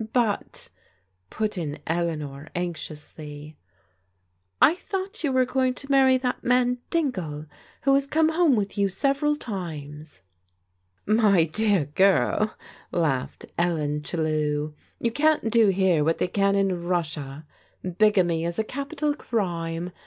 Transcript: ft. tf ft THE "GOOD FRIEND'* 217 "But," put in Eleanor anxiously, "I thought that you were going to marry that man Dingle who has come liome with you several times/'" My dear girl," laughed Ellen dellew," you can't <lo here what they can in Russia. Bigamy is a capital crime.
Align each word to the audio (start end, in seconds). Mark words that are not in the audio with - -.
ft. 0.00 0.04
tf 0.14 0.14
ft 0.14 0.14
THE 0.24 0.24
"GOOD 0.24 0.24
FRIEND'* 0.24 1.52
217 1.52 1.52
"But," 1.52 1.52
put 1.52 1.58
in 1.58 1.78
Eleanor 1.86 2.48
anxiously, 2.54 3.56
"I 4.62 4.74
thought 4.74 5.12
that 5.12 5.22
you 5.24 5.32
were 5.32 5.44
going 5.44 5.74
to 5.74 5.90
marry 5.90 6.16
that 6.16 6.42
man 6.42 6.78
Dingle 6.88 7.44
who 7.82 7.92
has 7.92 8.06
come 8.06 8.30
liome 8.30 8.54
with 8.54 8.78
you 8.78 8.88
several 8.88 9.36
times/'" 9.36 10.22
My 11.06 11.44
dear 11.44 11.84
girl," 11.84 12.54
laughed 12.90 13.44
Ellen 13.58 14.00
dellew," 14.00 14.72
you 14.98 15.10
can't 15.10 15.54
<lo 15.54 15.70
here 15.70 16.02
what 16.04 16.16
they 16.16 16.28
can 16.28 16.54
in 16.56 16.84
Russia. 16.84 17.44
Bigamy 17.84 18.46
is 18.46 18.58
a 18.58 18.64
capital 18.64 19.12
crime. 19.14 19.92